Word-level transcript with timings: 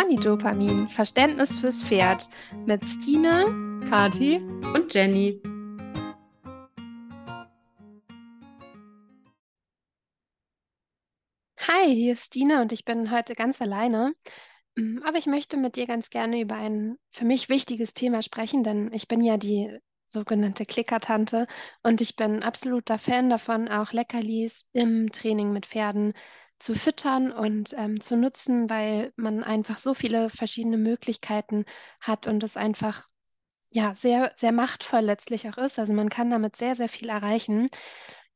Ponydopamin, 0.00 0.88
Verständnis 0.88 1.56
fürs 1.56 1.82
Pferd 1.82 2.30
mit 2.64 2.82
Stine, 2.86 3.44
Kati 3.90 4.36
und 4.74 4.94
Jenny. 4.94 5.38
Hi, 11.58 11.94
hier 11.94 12.14
ist 12.14 12.24
Stine 12.24 12.62
und 12.62 12.72
ich 12.72 12.86
bin 12.86 13.10
heute 13.10 13.34
ganz 13.34 13.60
alleine. 13.60 14.14
Mm, 14.74 15.02
Aber 15.04 15.18
ich 15.18 15.26
möchte 15.26 15.58
mit 15.58 15.76
dir 15.76 15.86
ganz 15.86 16.08
gerne 16.08 16.40
über 16.40 16.54
ein 16.54 16.96
für 17.10 17.26
mich 17.26 17.50
wichtiges 17.50 17.92
Thema 17.92 18.22
sprechen, 18.22 18.64
denn 18.64 18.90
ich 18.94 19.06
bin 19.06 19.20
ja 19.20 19.36
die 19.36 19.78
sogenannte 20.06 20.64
Klickertante 20.64 21.46
und 21.82 22.00
ich 22.00 22.16
bin 22.16 22.42
absoluter 22.42 22.96
Fan 22.96 23.28
davon, 23.28 23.68
auch 23.68 23.92
Leckerlis 23.92 24.64
im 24.72 25.12
Training 25.12 25.52
mit 25.52 25.66
Pferden 25.66 26.14
zu 26.60 26.74
füttern 26.74 27.32
und 27.32 27.74
ähm, 27.78 28.00
zu 28.00 28.16
nutzen, 28.16 28.70
weil 28.70 29.12
man 29.16 29.44
einfach 29.44 29.78
so 29.78 29.94
viele 29.94 30.30
verschiedene 30.30 30.78
Möglichkeiten 30.78 31.64
hat 32.00 32.26
und 32.28 32.44
es 32.44 32.56
einfach 32.58 33.06
ja 33.70 33.94
sehr, 33.96 34.32
sehr 34.36 34.52
machtvoll 34.52 35.00
letztlich 35.02 35.48
auch 35.48 35.58
ist. 35.58 35.78
Also 35.78 35.92
man 35.94 36.10
kann 36.10 36.30
damit 36.30 36.56
sehr, 36.56 36.76
sehr 36.76 36.88
viel 36.88 37.08
erreichen. 37.08 37.68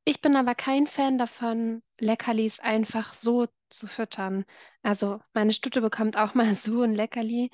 Ich 0.05 0.21
bin 0.21 0.37
aber 0.37 0.55
kein 0.55 0.87
Fan 0.87 1.19
davon, 1.19 1.83
Leckerlis 1.99 2.61
einfach 2.61 3.15
so 3.15 3.47
zu 3.71 3.87
füttern. 3.87 4.45
Also 4.83 5.21
meine 5.35 5.53
Stute 5.53 5.81
bekommt 5.81 6.17
auch 6.17 6.35
mal 6.35 6.55
so 6.55 6.83
ein 6.83 6.95
Leckerli, 6.95 7.51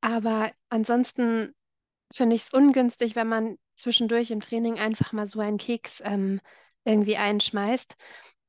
aber 0.00 0.52
ansonsten 0.68 1.54
finde 2.12 2.36
ich 2.36 2.42
es 2.44 2.52
ungünstig, 2.52 3.16
wenn 3.16 3.28
man 3.28 3.58
zwischendurch 3.76 4.30
im 4.30 4.40
Training 4.40 4.78
einfach 4.78 5.12
mal 5.12 5.26
so 5.26 5.40
einen 5.40 5.58
Keks 5.58 6.02
ähm, 6.04 6.40
irgendwie 6.84 7.16
einschmeißt. 7.16 7.96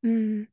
Mm, 0.04 0.44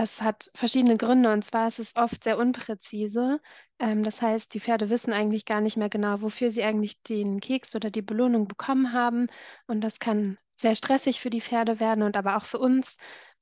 Das 0.00 0.22
hat 0.22 0.50
verschiedene 0.54 0.96
Gründe 0.96 1.30
und 1.30 1.44
zwar 1.44 1.68
ist 1.68 1.78
es 1.78 1.94
oft 1.96 2.24
sehr 2.24 2.38
unpräzise. 2.38 3.38
Ähm, 3.78 4.02
das 4.02 4.22
heißt, 4.22 4.54
die 4.54 4.60
Pferde 4.60 4.88
wissen 4.88 5.12
eigentlich 5.12 5.44
gar 5.44 5.60
nicht 5.60 5.76
mehr 5.76 5.90
genau, 5.90 6.22
wofür 6.22 6.50
sie 6.50 6.62
eigentlich 6.62 7.02
den 7.02 7.38
Keks 7.38 7.74
oder 7.76 7.90
die 7.90 8.00
Belohnung 8.00 8.48
bekommen 8.48 8.94
haben 8.94 9.26
und 9.66 9.82
das 9.82 9.98
kann 9.98 10.38
sehr 10.56 10.74
stressig 10.74 11.20
für 11.20 11.28
die 11.28 11.42
Pferde 11.42 11.80
werden 11.80 12.02
und 12.02 12.16
aber 12.16 12.38
auch 12.38 12.46
für 12.46 12.58
uns. 12.58 12.96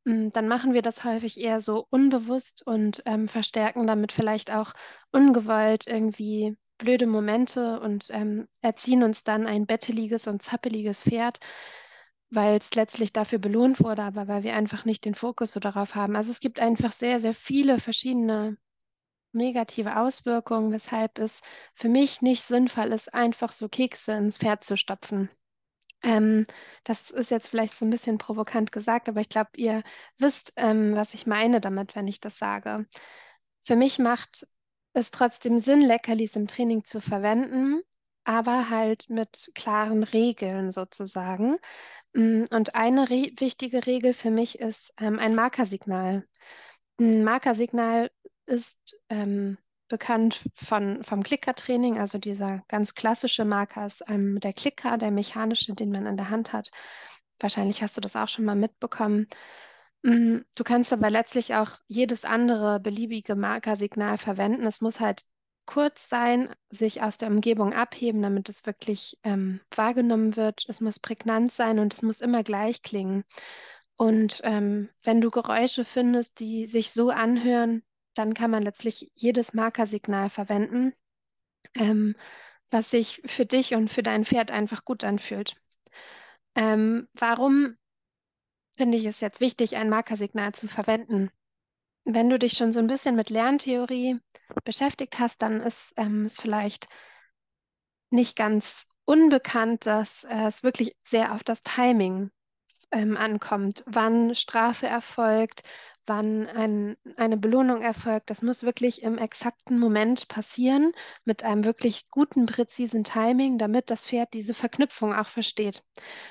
Mm, 0.05 0.31
Dann 0.33 0.49
machen 0.49 0.75
wir 0.75 0.83
das 0.83 1.05
häufig 1.05 1.39
eher 1.39 1.61
so 1.61 1.87
unbewusst 1.91 2.67
und 2.67 3.03
ähm, 3.07 3.29
verstärken 3.29 3.87
damit 3.87 4.11
vielleicht 4.11 4.51
auch 4.51 4.73
ungewollt 5.13 5.87
irgendwie 5.87 6.57
blöde 6.79 7.07
Momente 7.07 7.79
und 7.81 8.09
ähm, 8.11 8.49
erziehen 8.63 9.05
uns 9.05 9.23
dann 9.23 9.47
ein 9.47 9.67
betteliges 9.67 10.27
und 10.27 10.43
zappeliges 10.43 11.03
Pferd, 11.05 11.39
weil 12.31 12.59
es 12.59 12.75
letztlich 12.75 13.13
dafür 13.13 13.39
belohnt 13.39 13.81
wurde, 13.81 14.03
aber 14.03 14.29
weil 14.29 14.43
wir 14.43 14.55
einfach 14.55 14.85
nicht 14.85 15.05
den 15.05 15.15
Fokus 15.15 15.53
so 15.53 15.61
darauf 15.61 15.95
haben. 15.95 16.17
Also 16.17 16.31
es 16.31 16.41
gibt 16.41 16.61
einfach 16.61 16.93
sehr, 16.93 17.21
sehr 17.21 17.35
viele 17.35 17.81
verschiedene 17.81 18.59
negative 19.33 19.99
Auswirkungen, 19.99 20.73
weshalb 20.73 21.19
es 21.19 21.43
für 21.75 21.89
mich 21.89 22.23
nicht 22.23 22.43
sinnvoll 22.43 22.93
ist, 22.93 23.13
einfach 23.15 23.53
so 23.53 23.69
Kekse 23.69 24.13
ins 24.13 24.39
Pferd 24.39 24.65
zu 24.65 24.77
stopfen. 24.77 25.31
Ähm, 26.03 26.47
das 26.85 27.11
ist 27.11 27.31
jetzt 27.31 27.49
vielleicht 27.49 27.77
so 27.77 27.85
ein 27.85 27.91
bisschen 27.91 28.19
provokant 28.19 28.73
gesagt, 28.73 29.09
aber 29.09 29.21
ich 29.21 29.29
glaube, 29.29 29.51
ihr 29.57 29.83
wisst, 30.17 30.53
ähm, 30.57 30.95
was 30.95 31.15
ich 31.15 31.27
meine 31.27 31.61
damit, 31.61 31.97
wenn 31.97 32.07
ich 32.07 32.21
das 32.21 32.39
sage. 32.39 32.87
Für 33.63 33.77
mich 33.77 33.99
macht 33.99 34.47
es 34.93 35.11
trotzdem 35.11 35.59
Sinn, 35.59 35.81
Leckerlis 35.81 36.37
im 36.37 36.47
Training 36.47 36.85
zu 36.85 37.01
verwenden, 37.01 37.83
aber 38.29 38.71
halt 38.71 39.11
mit 39.11 39.51
klaren 39.55 40.05
Regeln 40.05 40.73
sozusagen. 40.73 41.59
Mm, 42.15 42.45
Und 42.51 42.75
eine 42.77 43.11
re 43.11 43.33
wichtige 43.39 43.87
Regel 43.87 44.15
für 44.15 44.31
mich 44.31 44.59
ist 44.61 44.93
ähm, 45.01 45.19
ein 45.21 45.35
Markersignal. 45.37 46.27
Ein 47.01 47.25
Markersignal 47.25 48.11
ist 48.47 49.01
ähm, 49.09 49.59
bekannt 49.89 50.41
von, 50.55 51.03
vom 51.03 51.23
Klickertraining, 51.23 51.99
also 51.99 52.19
dieser 52.19 52.63
ganz 52.69 52.95
klassische 52.95 53.45
Marker 53.45 53.87
ist 53.87 54.05
ähm, 54.09 54.41
der 54.41 54.53
Klicker, 54.53 54.99
der 54.99 55.11
mechanische, 55.11 55.75
den 55.75 55.91
man 55.91 56.07
in 56.07 56.17
der 56.17 56.31
Hand 56.31 56.53
hat. 56.53 56.71
Wahrscheinlich 57.41 57.83
hast 57.83 57.97
du 57.97 58.01
das 58.01 58.17
auch 58.17 58.29
schon 58.29 58.45
mal 58.45 58.57
mitbekommen. 58.57 59.27
Mm, 60.03 60.39
Du 60.57 60.65
kannst 60.65 60.93
aber 60.93 61.11
letztlich 61.11 61.55
auch 61.55 61.73
jedes 61.87 62.25
andere 62.25 62.81
beliebige 62.81 63.35
Markersignal 63.37 64.19
verwenden. 64.19 64.65
Es 64.67 64.81
muss 64.81 65.01
halt 65.01 65.25
kurz 65.69 66.09
sein, 66.09 66.49
sich 66.71 67.03
aus 67.03 67.19
der 67.19 67.29
Umgebung 67.29 67.75
abheben, 67.75 68.23
damit 68.23 68.49
es 68.49 68.65
wirklich 68.65 69.19
ähm, 69.23 69.61
wahrgenommen 69.71 70.35
wird. 70.35 70.65
Es 70.67 70.81
muss 70.81 70.99
prägnant 70.99 71.53
sein 71.53 71.79
und 71.79 71.93
es 71.93 72.01
muss 72.01 72.23
immer 72.23 72.43
gleich 72.43 72.81
klingen. 72.81 73.23
Und 73.95 74.41
ähm, 74.45 74.89
wenn 75.03 75.21
du 75.21 75.31
Geräusche 75.31 75.85
findest, 75.85 76.41
die 76.41 76.67
sich 76.67 76.91
so 76.91 77.11
anhören, 77.11 77.83
dann 78.15 78.33
kann 78.33 78.51
man 78.51 78.63
letztlich 78.63 79.13
jedes 79.15 79.53
Markersignal 79.53 80.31
verwenden, 80.31 80.95
ähm, 81.75 82.17
was 82.71 82.91
sich 82.91 83.21
für 83.27 83.45
dich 83.45 83.75
und 83.75 83.91
für 83.91 84.03
dein 84.03 84.25
Pferd 84.25 84.51
einfach 84.51 84.87
gut 84.87 85.05
anfühlt. 85.05 85.55
Ähm, 86.55 87.09
warum 87.13 87.77
finde 88.79 88.97
ich 88.97 89.05
es 89.05 89.21
jetzt 89.21 89.41
wichtig, 89.41 89.77
ein 89.77 89.91
Markersignal 89.91 90.55
zu 90.55 90.67
verwenden? 90.67 91.29
Wenn 92.11 92.31
du 92.31 92.39
dich 92.39 92.55
schon 92.55 92.73
so 92.73 92.81
ein 92.81 92.87
bisschen 92.87 93.17
mit 93.17 93.29
Lerntheorie 93.29 94.19
beschäftigt 94.65 95.19
hast, 95.19 95.43
dann 95.43 95.61
ist 95.61 95.93
ähm, 95.99 96.25
es 96.25 96.41
vielleicht 96.41 96.89
nicht 98.09 98.35
ganz 98.35 98.87
unbekannt, 99.05 99.85
dass 99.85 100.25
äh, 100.25 100.47
es 100.47 100.63
wirklich 100.63 100.97
sehr 101.05 101.35
auf 101.35 101.45
das 101.45 101.61
Timing 101.61 102.31
ähm, 102.93 103.19
ankommt, 103.19 103.85
wann 103.87 104.35
Strafe 104.35 104.87
erfolgt, 104.87 105.65
wann 106.09 106.47
ein, 106.49 106.97
eine 107.17 107.37
Belohnung 107.37 107.83
erfolgt. 107.83 108.31
Das 108.31 108.43
muss 108.43 108.63
wirklich 108.63 109.03
im 109.03 109.19
exakten 109.19 109.79
Moment 109.79 110.29
passieren, 110.29 110.93
mit 111.25 111.45
einem 111.45 111.65
wirklich 111.65 112.09
guten, 112.11 112.47
präzisen 112.47 113.05
Timing, 113.05 113.59
damit 113.59 113.91
das 113.91 114.07
Pferd 114.07 114.33
diese 114.35 114.55
Verknüpfung 114.55 115.15
auch 115.15 115.29
versteht. 115.29 115.85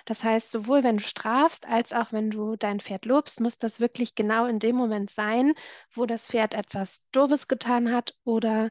Das 0.05 0.23
heißt, 0.23 0.51
sowohl 0.51 0.83
wenn 0.83 0.97
du 0.97 1.03
strafst, 1.03 1.67
als 1.67 1.93
auch 1.93 2.11
wenn 2.11 2.29
du 2.29 2.55
dein 2.55 2.79
Pferd 2.79 3.05
lobst, 3.05 3.39
muss 3.41 3.57
das 3.57 3.79
wirklich 3.79 4.15
genau 4.15 4.45
in 4.45 4.59
dem 4.59 4.75
Moment 4.75 5.09
sein, 5.09 5.53
wo 5.91 6.05
das 6.05 6.27
Pferd 6.27 6.53
etwas 6.53 7.07
Doofes 7.11 7.47
getan 7.47 7.91
hat 7.91 8.15
oder 8.23 8.69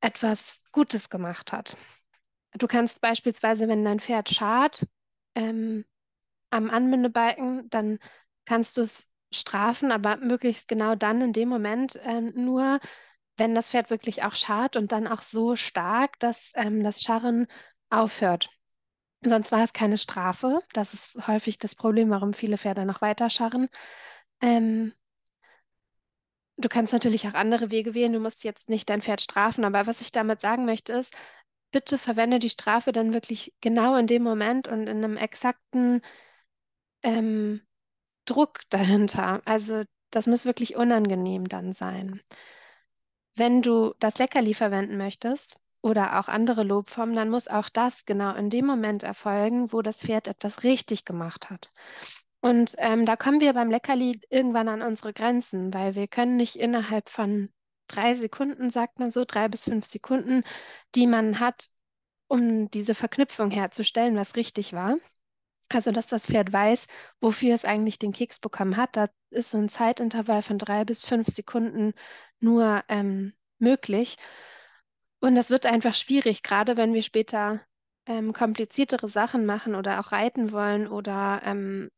etwas 0.00 0.64
Gutes 0.72 1.10
gemacht 1.10 1.52
hat. 1.52 1.76
Du 2.58 2.66
kannst 2.66 3.00
beispielsweise, 3.00 3.68
wenn 3.68 3.84
dein 3.84 4.00
Pferd 4.00 4.28
schart, 4.28 4.86
ähm, 5.34 5.84
am 6.50 6.70
Anbindebalken, 6.70 7.70
dann 7.70 7.98
kannst 8.44 8.76
du 8.76 8.82
es 8.82 9.09
strafen, 9.32 9.92
aber 9.92 10.16
möglichst 10.18 10.68
genau 10.68 10.94
dann 10.94 11.20
in 11.20 11.32
dem 11.32 11.48
Moment 11.48 11.98
ähm, 12.04 12.32
nur, 12.34 12.80
wenn 13.36 13.54
das 13.54 13.70
Pferd 13.70 13.90
wirklich 13.90 14.22
auch 14.24 14.34
scharrt 14.34 14.76
und 14.76 14.92
dann 14.92 15.06
auch 15.06 15.22
so 15.22 15.56
stark, 15.56 16.18
dass 16.18 16.52
ähm, 16.56 16.82
das 16.82 17.02
Scharren 17.02 17.46
aufhört. 17.90 18.50
Sonst 19.22 19.52
war 19.52 19.62
es 19.62 19.72
keine 19.72 19.98
Strafe. 19.98 20.60
Das 20.72 20.94
ist 20.94 21.26
häufig 21.26 21.58
das 21.58 21.74
Problem, 21.74 22.10
warum 22.10 22.32
viele 22.34 22.58
Pferde 22.58 22.84
noch 22.86 23.02
weiter 23.02 23.28
scharren. 23.30 23.68
Ähm, 24.40 24.92
du 26.56 26.68
kannst 26.68 26.92
natürlich 26.92 27.28
auch 27.28 27.34
andere 27.34 27.70
Wege 27.70 27.94
wählen. 27.94 28.12
Du 28.12 28.20
musst 28.20 28.44
jetzt 28.44 28.68
nicht 28.68 28.88
dein 28.88 29.02
Pferd 29.02 29.20
strafen, 29.20 29.64
aber 29.64 29.86
was 29.86 30.00
ich 30.00 30.12
damit 30.12 30.40
sagen 30.40 30.64
möchte 30.64 30.92
ist, 30.92 31.14
bitte 31.70 31.98
verwende 31.98 32.38
die 32.38 32.50
Strafe 32.50 32.92
dann 32.92 33.12
wirklich 33.12 33.54
genau 33.60 33.96
in 33.96 34.06
dem 34.06 34.22
Moment 34.22 34.68
und 34.68 34.86
in 34.86 35.04
einem 35.04 35.16
exakten 35.16 36.00
ähm, 37.02 37.60
Druck 38.30 38.60
dahinter. 38.70 39.42
Also 39.44 39.82
das 40.10 40.26
muss 40.26 40.44
wirklich 40.44 40.76
unangenehm 40.76 41.48
dann 41.48 41.72
sein. 41.72 42.20
Wenn 43.34 43.62
du 43.62 43.94
das 44.00 44.18
Leckerli 44.18 44.54
verwenden 44.54 44.96
möchtest 44.96 45.60
oder 45.82 46.18
auch 46.20 46.28
andere 46.28 46.62
Lobformen, 46.62 47.14
dann 47.14 47.30
muss 47.30 47.48
auch 47.48 47.68
das 47.68 48.04
genau 48.04 48.34
in 48.34 48.50
dem 48.50 48.66
Moment 48.66 49.02
erfolgen, 49.02 49.72
wo 49.72 49.82
das 49.82 50.02
Pferd 50.02 50.28
etwas 50.28 50.62
richtig 50.62 51.04
gemacht 51.04 51.50
hat. 51.50 51.72
Und 52.40 52.74
ähm, 52.78 53.06
da 53.06 53.16
kommen 53.16 53.40
wir 53.40 53.52
beim 53.52 53.70
Leckerli 53.70 54.20
irgendwann 54.30 54.68
an 54.68 54.82
unsere 54.82 55.12
Grenzen, 55.12 55.72
weil 55.74 55.94
wir 55.94 56.08
können 56.08 56.36
nicht 56.36 56.56
innerhalb 56.56 57.08
von 57.08 57.50
drei 57.86 58.14
Sekunden, 58.14 58.70
sagt 58.70 58.98
man 58.98 59.10
so, 59.10 59.24
drei 59.24 59.48
bis 59.48 59.64
fünf 59.64 59.86
Sekunden, 59.86 60.42
die 60.94 61.06
man 61.06 61.40
hat, 61.40 61.68
um 62.28 62.70
diese 62.70 62.94
Verknüpfung 62.94 63.50
herzustellen, 63.50 64.16
was 64.16 64.36
richtig 64.36 64.72
war. 64.72 64.96
Also, 65.72 65.92
dass 65.92 66.08
das 66.08 66.26
Pferd 66.26 66.52
weiß, 66.52 66.88
wofür 67.20 67.54
es 67.54 67.64
eigentlich 67.64 67.98
den 67.98 68.12
Keks 68.12 68.40
bekommen 68.40 68.76
hat. 68.76 68.96
Da 68.96 69.08
ist 69.30 69.50
so 69.52 69.58
ein 69.58 69.68
Zeitintervall 69.68 70.42
von 70.42 70.58
drei 70.58 70.84
bis 70.84 71.04
fünf 71.04 71.28
Sekunden 71.28 71.92
nur 72.40 72.82
ähm, 72.88 73.32
möglich. 73.58 74.16
Und 75.20 75.34
das 75.36 75.50
wird 75.50 75.66
einfach 75.66 75.94
schwierig, 75.94 76.42
gerade 76.42 76.76
wenn 76.76 76.92
wir 76.92 77.02
später 77.02 77.60
ähm, 78.06 78.32
kompliziertere 78.32 79.08
Sachen 79.08 79.46
machen 79.46 79.74
oder 79.76 80.00
auch 80.00 80.12
reiten 80.12 80.50
wollen 80.52 80.88
oder 80.88 81.40
ähm, 81.44 81.90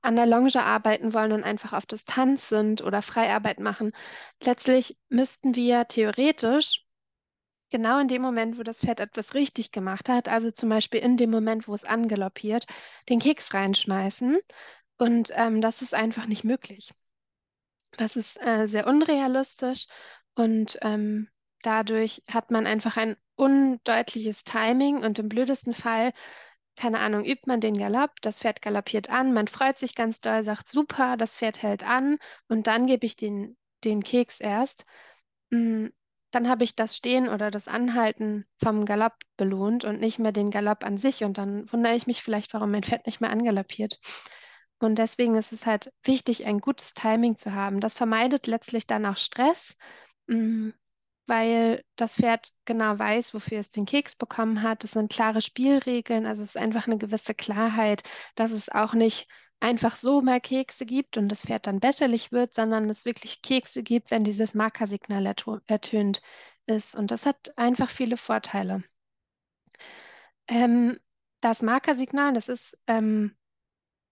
an 0.00 0.16
der 0.16 0.26
Longe 0.26 0.62
arbeiten 0.62 1.12
wollen 1.14 1.32
und 1.32 1.44
einfach 1.44 1.72
auf 1.74 1.86
Distanz 1.86 2.48
sind 2.48 2.82
oder 2.82 3.02
Freiarbeit 3.02 3.60
machen. 3.60 3.92
Letztlich 4.42 4.98
müssten 5.08 5.54
wir 5.54 5.88
theoretisch 5.88 6.84
genau 7.72 7.98
in 8.00 8.08
dem 8.08 8.22
Moment, 8.22 8.58
wo 8.58 8.62
das 8.64 8.80
Pferd 8.82 9.00
etwas 9.00 9.34
richtig 9.34 9.72
gemacht 9.72 10.08
hat, 10.10 10.28
also 10.28 10.52
zum 10.52 10.68
Beispiel 10.70 11.00
in 11.00 11.16
dem 11.18 11.30
Moment, 11.32 11.68
wo 11.68 11.74
es 11.74 11.84
angaloppiert, 11.84 12.66
den 13.08 13.18
Keks 13.20 13.54
reinschmeißen. 13.54 14.38
Und 14.98 15.30
ähm, 15.34 15.60
das 15.60 15.82
ist 15.82 15.94
einfach 15.94 16.26
nicht 16.26 16.44
möglich. 16.44 16.92
Das 17.96 18.16
ist 18.16 18.38
äh, 18.44 18.66
sehr 18.68 18.86
unrealistisch 18.86 19.86
Und 20.36 20.78
ähm, 20.82 21.28
dadurch 21.62 22.22
hat 22.30 22.50
man 22.50 22.66
einfach 22.66 22.96
ein 22.98 23.16
undeutliches 23.36 24.44
Timing 24.44 24.98
und 25.04 25.18
im 25.18 25.28
blödesten 25.30 25.74
Fall, 25.74 26.12
keine 26.76 27.00
Ahnung, 27.00 27.24
übt 27.24 27.42
man 27.46 27.60
den 27.60 27.78
Galopp, 27.78 28.12
das 28.22 28.40
Pferd 28.40 28.62
galoppiert 28.62 29.10
an, 29.10 29.32
man 29.34 29.48
freut 29.48 29.78
sich 29.78 29.94
ganz 29.96 30.20
doll, 30.20 30.42
sagt 30.44 30.68
super, 30.68 31.16
das 31.18 31.36
Pferd 31.38 31.62
hält 31.62 31.84
an 31.84 32.18
und 32.48 32.66
dann 32.68 32.86
gebe 32.86 33.06
ich 33.06 33.16
den, 33.16 33.56
den 33.84 34.02
Keks 34.02 34.40
erst. 34.40 34.86
Dann 36.32 36.48
habe 36.48 36.64
ich 36.64 36.74
das 36.74 36.96
Stehen 36.96 37.28
oder 37.28 37.50
das 37.52 37.68
Anhalten 37.68 38.46
vom 38.60 38.84
Galopp 38.86 39.14
belohnt 39.36 39.84
und 39.84 40.00
nicht 40.00 40.18
mehr 40.18 40.32
den 40.32 40.50
Galopp 40.50 40.84
an 40.84 40.98
sich. 40.98 41.22
Und 41.22 41.38
dann 41.38 41.70
wundere 41.72 41.94
ich 41.94 42.08
mich 42.08 42.22
vielleicht, 42.22 42.52
warum 42.54 42.72
mein 42.72 42.82
Pferd 42.82 43.06
nicht 43.06 43.20
mehr 43.20 43.30
angaloppiert. 43.30 44.00
Und 44.80 44.96
deswegen 44.98 45.36
ist 45.36 45.52
es 45.52 45.66
halt 45.66 45.92
wichtig, 46.02 46.46
ein 46.46 46.58
gutes 46.58 46.94
Timing 46.94 47.36
zu 47.36 47.54
haben. 47.54 47.78
Das 47.78 47.94
vermeidet 47.94 48.48
letztlich 48.48 48.86
dann 48.88 49.06
auch 49.06 49.16
Stress, 49.16 49.76
mm, 50.26 50.70
weil 51.26 51.84
das 51.96 52.16
Pferd 52.16 52.48
genau 52.64 52.98
weiß, 52.98 53.32
wofür 53.34 53.60
es 53.60 53.70
den 53.70 53.84
Keks 53.86 54.16
bekommen 54.16 54.62
hat. 54.62 54.82
Es 54.82 54.92
sind 54.92 55.12
klare 55.12 55.40
Spielregeln, 55.40 56.26
also 56.26 56.42
es 56.42 56.56
ist 56.56 56.60
einfach 56.60 56.86
eine 56.88 56.98
gewisse 56.98 57.34
Klarheit, 57.34 58.02
dass 58.34 58.50
es 58.50 58.70
auch 58.70 58.94
nicht 58.94 59.28
einfach 59.62 59.96
so 59.96 60.20
mal 60.22 60.40
Kekse 60.40 60.84
gibt 60.86 61.16
und 61.16 61.28
das 61.28 61.42
Pferd 61.42 61.66
dann 61.66 61.80
betterlich 61.80 62.32
wird, 62.32 62.52
sondern 62.54 62.90
es 62.90 63.04
wirklich 63.04 63.42
Kekse 63.42 63.82
gibt, 63.82 64.10
wenn 64.10 64.24
dieses 64.24 64.54
Markersignal 64.54 65.24
ertönt 65.66 66.20
ist. 66.66 66.94
Und 66.96 67.10
das 67.10 67.26
hat 67.26 67.56
einfach 67.56 67.88
viele 67.90 68.16
Vorteile. 68.16 68.82
Ähm, 70.48 70.98
das 71.40 71.62
Markersignal, 71.62 72.34
das 72.34 72.48
ist 72.48 72.78
ähm, 72.86 73.36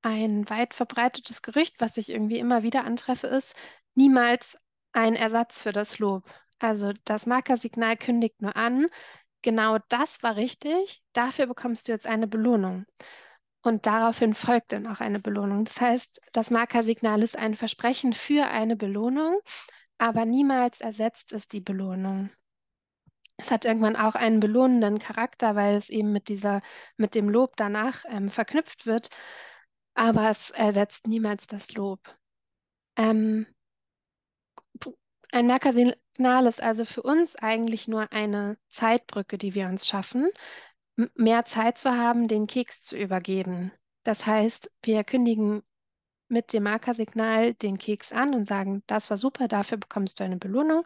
ein 0.03 0.49
weit 0.51 0.75
verbreitetes 0.75 1.43
Gerücht, 1.43 1.77
was 1.81 1.97
ich 1.97 2.11
irgendwie 2.11 2.39
immer 2.39 2.63
wieder 2.63 2.85
antreffe, 2.85 3.27
ist 3.29 3.57
niemals 3.95 4.59
ein 4.93 5.17
Ersatz 5.17 5.63
für 5.63 5.73
das 5.73 5.99
Lob. 5.99 6.25
Also 6.61 6.93
das 7.05 7.27
Markersignal 7.27 7.97
kündigt 7.97 8.43
nur 8.43 8.57
an, 8.57 8.87
genau 9.43 9.79
das 9.89 10.23
war 10.23 10.37
richtig, 10.37 11.03
dafür 11.13 11.47
bekommst 11.47 11.89
du 11.89 11.93
jetzt 11.93 12.07
eine 12.07 12.29
Belohnung. 12.29 12.87
Und 13.63 13.87
daraufhin 13.87 14.35
folgt 14.35 14.73
dann 14.73 14.87
auch 14.87 15.01
eine 15.01 15.21
Belohnung. 15.21 15.65
Das 15.65 15.81
heißt, 15.81 16.21
das 16.33 16.51
Markersignal 16.51 17.23
ist 17.23 17.37
ein 17.37 17.55
Versprechen 17.55 18.15
für 18.15 18.47
eine 18.47 18.77
Belohnung, 18.77 19.39
aber 19.99 20.25
niemals 20.25 20.81
ersetzt 20.81 21.33
es 21.33 21.47
die 21.47 21.61
Belohnung. 21.61 22.31
Es 23.37 23.51
hat 23.51 23.65
irgendwann 23.65 23.97
auch 23.97 24.15
einen 24.15 24.41
belohnenden 24.41 24.99
Charakter, 24.99 25.57
weil 25.57 25.75
es 25.75 25.89
eben 25.89 26.13
mit 26.13 26.29
dieser, 26.29 26.61
mit 26.97 27.15
dem 27.15 27.29
Lob 27.29 27.57
danach 27.57 28.05
ähm, 28.09 28.31
verknüpft 28.31 28.87
wird, 28.87 29.11
aber 29.95 30.31
es 30.31 30.51
ersetzt 30.51 31.07
niemals 31.07 31.47
das 31.47 31.73
Lob. 31.73 32.01
Ähm, 32.97 33.47
ein 35.33 35.47
Markersignal 35.47 36.47
ist 36.47 36.63
also 36.63 36.85
für 36.85 37.03
uns 37.03 37.37
eigentlich 37.37 37.89
nur 37.89 38.13
eine 38.13 38.59
Zeitbrücke, 38.69 39.39
die 39.39 39.55
wir 39.55 39.69
uns 39.69 39.87
schaffen, 39.87 40.29
mehr 41.15 41.45
Zeit 41.45 41.79
zu 41.79 41.97
haben, 41.97 42.29
den 42.29 42.47
Keks 42.47 42.85
zu 42.85 42.97
übergeben. 42.97 43.73
Das 44.03 44.27
heißt, 44.27 44.77
wir 44.83 45.05
kündigen 45.05 45.63
mit 46.29 46.53
dem 46.53 46.63
Markersignal 46.63 47.55
den 47.55 47.77
Keks 47.77 48.13
an 48.13 48.35
und 48.35 48.47
sagen, 48.47 48.83
das 48.87 49.11
war 49.11 49.17
super, 49.17 49.49
dafür 49.49 49.79
bekommst 49.79 50.21
du 50.21 50.25
eine 50.25 50.37
Belohnung. 50.37 50.85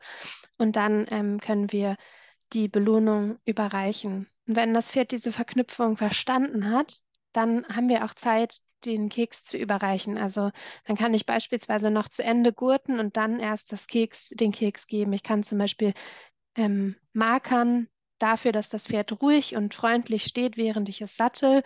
Und 0.59 0.77
dann 0.77 1.07
ähm, 1.11 1.39
können 1.39 1.71
wir 1.71 1.97
die 2.53 2.69
Belohnung 2.69 3.39
überreichen. 3.45 4.27
Und 4.47 4.57
wenn 4.57 4.75
das 4.75 4.91
Pferd 4.91 5.13
diese 5.13 5.33
Verknüpfung 5.33 5.97
verstanden 5.97 6.71
hat, 6.71 6.99
dann 7.33 7.67
haben 7.69 7.89
wir 7.89 8.05
auch 8.05 8.15
Zeit, 8.15 8.61
den 8.85 9.09
Keks 9.09 9.45
zu 9.45 9.57
überreichen. 9.57 10.19
Also 10.19 10.51
dann 10.85 10.97
kann 10.97 11.15
ich 11.15 11.27
beispielsweise 11.27 11.91
noch 11.91 12.09
zu 12.09 12.23
Ende 12.23 12.53
gurten 12.53 12.99
und 13.01 13.17
dann 13.17 13.41
erst 13.41 13.73
das 13.73 13.87
Keks, 13.87 14.31
den 14.31 14.53
Keks 14.53 14.87
geben. 14.87 15.13
Ich 15.13 15.23
kann 15.23 15.43
zum 15.43 15.59
Beispiel 15.59 15.95
ähm, 16.55 16.97
markern 17.13 17.89
dafür, 18.19 18.53
dass 18.53 18.69
das 18.69 18.87
Pferd 18.89 19.21
ruhig 19.23 19.57
und 19.57 19.75
freundlich 19.75 20.25
steht, 20.25 20.57
während 20.57 20.89
ich 20.89 21.01
es 21.03 21.17
sattel. 21.17 21.63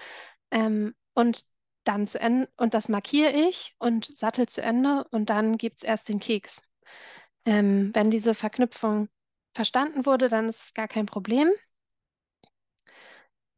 Ähm, 0.51 0.95
und 1.15 1.45
dann 1.85 2.07
zu 2.07 2.21
Ende, 2.21 2.49
und 2.57 2.75
das 2.75 2.89
markiere 2.89 3.33
ich 3.33 3.75
und 3.79 4.05
sattel 4.07 4.47
zu 4.49 4.63
Ende 4.63 5.07
und 5.11 5.31
dann 5.31 5.59
gibt 5.59 5.79
es 5.79 5.83
erst 5.85 6.09
den 6.09 6.21
Keks. 6.21 6.71
Ähm, 7.47 7.91
wenn 7.95 8.11
diese 8.11 8.35
Verknüpfung 8.35 9.09
verstanden 9.55 10.07
wurde, 10.07 10.29
dann 10.29 10.49
ist 10.49 10.63
es 10.63 10.75
gar 10.75 10.89
kein 10.89 11.07
Problem. 11.07 11.51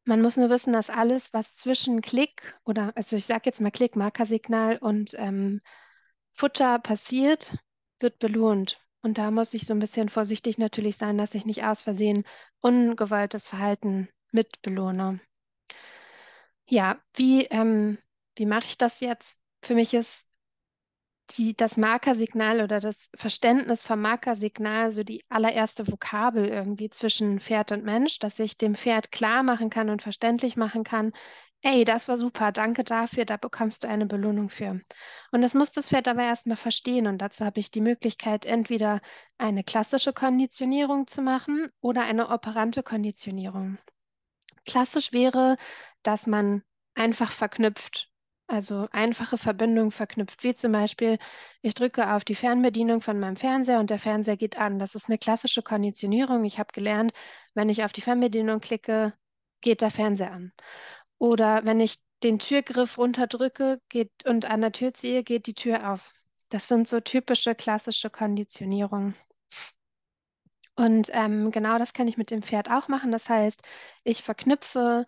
Man 0.05 0.21
muss 0.23 0.37
nur 0.37 0.51
wissen, 0.51 0.73
dass 0.75 0.91
alles, 0.91 1.33
was 1.33 1.57
zwischen 1.57 2.03
Klick 2.03 2.59
oder, 2.65 2.93
also 2.97 3.17
ich 3.17 3.25
sage 3.25 3.43
jetzt 3.47 3.61
mal 3.61 3.71
Klick, 3.71 3.97
Markersignal 3.97 4.77
und 4.79 5.15
ähm, 5.19 5.61
Futter 6.33 6.79
passiert, 6.79 7.57
wird 8.01 8.19
belohnt. 8.19 8.80
Und 9.03 9.19
da 9.19 9.31
muss 9.31 9.55
ich 9.55 9.67
so 9.67 9.75
ein 9.75 9.79
bisschen 9.79 10.09
vorsichtig 10.09 10.59
natürlich 10.59 10.97
sein, 10.97 11.17
dass 11.17 11.35
ich 11.35 11.47
nicht 11.47 11.65
aus 11.65 11.81
Versehen 11.81 12.25
ungewolltes 12.61 13.49
Verhalten 13.49 14.09
mitbelohne. 14.31 15.21
Ja, 16.67 17.01
wie, 17.15 17.45
ähm, 17.47 17.99
wie 18.37 18.47
mache 18.47 18.67
ich 18.67 18.79
das 18.79 19.01
jetzt? 19.01 19.41
Für 19.63 19.75
mich 19.75 19.95
ist 19.95 20.29
die, 21.37 21.55
das 21.55 21.77
Markersignal 21.77 22.61
oder 22.63 22.81
das 22.81 23.11
Verständnis 23.15 23.83
vom 23.83 24.01
Markersignal 24.01 24.93
so 24.93 25.05
die 25.05 25.23
allererste 25.29 25.87
Vokabel 25.91 26.47
irgendwie 26.47 26.91
zwischen 26.91 27.41
Pferd 27.41 27.73
und 27.73 27.85
Mensch, 27.85 28.19
dass 28.19 28.39
ich 28.39 28.59
dem 28.59 28.75
Pferd 28.75 29.13
klar 29.13 29.43
machen 29.43 29.71
kann 29.71 29.91
und 29.91 30.03
verständlich 30.03 30.57
machen 30.57 30.85
kann, 30.85 31.13
ey, 31.63 31.85
das 31.85 32.09
war 32.09 32.17
super, 32.19 32.53
danke 32.53 32.85
dafür, 32.85 33.25
da 33.25 33.37
bekommst 33.37 33.85
du 33.85 33.89
eine 33.89 34.07
Belohnung 34.07 34.51
für. 34.51 34.81
Und 35.33 35.43
das 35.43 35.55
muss 35.55 35.73
das 35.73 35.89
Pferd 35.89 36.09
aber 36.09 36.23
erstmal 36.23 36.57
verstehen 36.57 37.07
und 37.07 37.19
dazu 37.19 37.45
habe 37.45 37.61
ich 37.61 37.71
die 37.71 37.81
Möglichkeit, 37.81 38.47
entweder 38.47 39.01
eine 39.39 39.65
klassische 39.65 40.13
Konditionierung 40.13 41.07
zu 41.07 41.23
machen 41.23 41.69
oder 41.81 42.03
eine 42.03 42.29
operante 42.31 42.83
Konditionierung. 42.83 43.79
Klassisch 44.67 45.13
wäre, 45.13 45.57
dass 46.03 46.27
man 46.27 46.63
einfach 46.95 47.33
verknüpft 47.33 48.11
also 48.51 48.89
einfache 48.91 49.39
Verbindungen 49.39 49.93
verknüpft, 49.93 50.43
wie 50.43 50.55
zum 50.55 50.73
Beispiel, 50.73 51.19
ich 51.63 51.75
drücke 51.75 52.13
auf 52.13 52.25
die 52.25 52.35
Fernbedienung 52.35 53.01
von 53.01 53.21
meinem 53.21 53.37
Fernseher 53.37 53.79
und 53.79 53.91
der 53.91 54.01
Fernseher 54.01 54.37
geht 54.37 54.59
an. 54.59 54.81
Das 54.81 54.97
ist 54.97 55.09
eine 55.09 55.19
klassische 55.19 55.63
Konditionierung. 55.63 56.45
Ich 56.45 56.59
habe 56.59 56.73
gelernt, 56.73 57.13
wenn 57.55 57.69
ich 57.69 57.85
auf 57.85 57.93
die 57.93 58.01
Fernbedienung 58.01 58.61
klicke, 58.61 59.15
geht 59.61 59.83
der 59.83 59.93
Fernseher 59.93 60.33
an. 60.33 60.53
Oder 61.21 61.65
wenn 61.67 61.81
ich 61.81 61.99
den 62.23 62.39
Türgriff 62.39 62.99
runterdrücke 62.99 63.81
geht, 63.91 64.11
und 64.25 64.47
an 64.47 64.63
der 64.63 64.73
Tür 64.73 64.95
ziehe, 64.95 65.23
geht 65.23 65.47
die 65.47 65.55
Tür 65.55 65.93
auf. 65.93 66.13
Das 66.49 66.67
sind 66.67 66.89
so 66.89 67.01
typische 67.01 67.55
klassische 67.55 68.11
Konditionierungen. 68.11 69.15
Und 70.77 71.11
ähm, 71.13 71.51
genau 71.51 71.79
das 71.79 71.93
kann 71.93 72.09
ich 72.09 72.17
mit 72.17 72.31
dem 72.31 72.43
Pferd 72.43 72.71
auch 72.71 72.89
machen. 72.89 73.13
Das 73.13 73.29
heißt, 73.29 73.61
ich 74.03 74.23
verknüpfe 74.23 75.07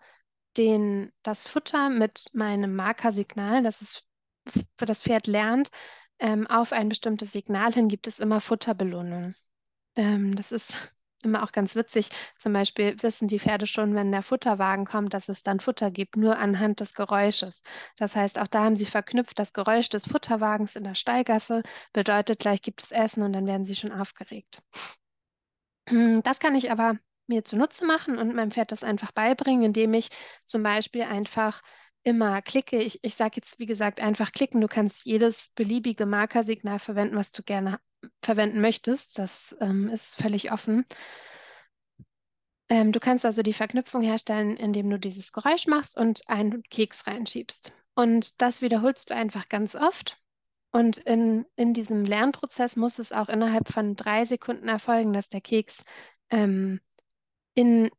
den, 0.55 1.11
das 1.23 1.47
Futter 1.47 1.89
mit 1.89 2.29
meinem 2.33 2.75
Markersignal, 2.75 3.63
das 3.63 3.81
ist 3.81 4.05
für 4.77 4.85
das 4.85 5.01
Pferd 5.01 5.25
lernt, 5.25 5.71
ähm, 6.19 6.45
auf 6.47 6.73
ein 6.73 6.89
bestimmtes 6.89 7.31
Signal 7.31 7.73
hin 7.73 7.87
gibt 7.87 8.07
es 8.07 8.19
immer 8.19 8.39
Futterbelohnung. 8.39 9.33
Ähm, 9.95 10.35
das 10.35 10.51
ist 10.51 10.77
immer 11.25 11.43
auch 11.43 11.51
ganz 11.51 11.75
witzig. 11.75 12.09
Zum 12.39 12.53
Beispiel 12.53 12.95
wissen 13.01 13.27
die 13.27 13.39
Pferde 13.39 13.67
schon, 13.67 13.95
wenn 13.95 14.11
der 14.11 14.23
Futterwagen 14.23 14.85
kommt, 14.85 15.13
dass 15.13 15.29
es 15.29 15.43
dann 15.43 15.59
Futter 15.59 15.91
gibt, 15.91 16.17
nur 16.17 16.37
anhand 16.37 16.79
des 16.79 16.93
Geräusches. 16.93 17.61
Das 17.97 18.15
heißt, 18.15 18.39
auch 18.39 18.47
da 18.47 18.63
haben 18.63 18.75
sie 18.75 18.85
verknüpft, 18.85 19.39
das 19.39 19.53
Geräusch 19.53 19.89
des 19.89 20.07
Futterwagens 20.07 20.75
in 20.75 20.83
der 20.83 20.95
Stallgasse 20.95 21.63
bedeutet, 21.93 22.39
gleich 22.39 22.61
gibt 22.61 22.83
es 22.83 22.91
Essen 22.91 23.23
und 23.23 23.33
dann 23.33 23.47
werden 23.47 23.65
sie 23.65 23.75
schon 23.75 23.91
aufgeregt. 23.91 24.61
Das 26.23 26.39
kann 26.39 26.55
ich 26.55 26.71
aber 26.71 26.97
mir 27.27 27.43
zunutze 27.43 27.85
machen 27.85 28.17
und 28.17 28.35
meinem 28.35 28.51
Pferd 28.51 28.71
das 28.71 28.83
einfach 28.83 29.11
beibringen, 29.11 29.63
indem 29.63 29.93
ich 29.93 30.09
zum 30.45 30.63
Beispiel 30.63 31.03
einfach 31.03 31.61
immer 32.03 32.41
klicke. 32.41 32.81
Ich, 32.81 32.99
ich 33.03 33.15
sage 33.15 33.33
jetzt, 33.37 33.59
wie 33.59 33.65
gesagt, 33.65 34.01
einfach 34.01 34.31
klicken. 34.31 34.61
Du 34.61 34.67
kannst 34.67 35.05
jedes 35.05 35.49
beliebige 35.55 36.05
Markersignal 36.05 36.79
verwenden, 36.79 37.15
was 37.15 37.31
du 37.31 37.43
gerne 37.43 37.79
verwenden 38.21 38.61
möchtest. 38.61 39.19
Das 39.19 39.55
ähm, 39.59 39.89
ist 39.89 40.15
völlig 40.15 40.51
offen. 40.51 40.85
Ähm, 42.69 42.91
du 42.91 42.99
kannst 42.99 43.25
also 43.25 43.41
die 43.41 43.53
Verknüpfung 43.53 44.01
herstellen, 44.01 44.57
indem 44.57 44.89
du 44.89 44.97
dieses 44.97 45.31
Geräusch 45.31 45.67
machst 45.67 45.97
und 45.97 46.27
einen 46.27 46.63
Keks 46.63 47.07
reinschiebst. 47.07 47.71
Und 47.95 48.41
das 48.41 48.61
wiederholst 48.61 49.09
du 49.09 49.15
einfach 49.15 49.49
ganz 49.49 49.75
oft. 49.75 50.17
Und 50.71 50.97
in, 50.97 51.45
in 51.55 51.73
diesem 51.73 52.03
Lernprozess 52.03 52.75
muss 52.75 52.97
es 52.97 53.11
auch 53.11 53.29
innerhalb 53.29 53.69
von 53.69 53.95
drei 53.95 54.25
Sekunden 54.25 54.67
erfolgen, 54.67 55.13
dass 55.13 55.29
der 55.29 55.41
Keks 55.41 55.85
ähm, 56.31 56.79
in, 57.53 57.91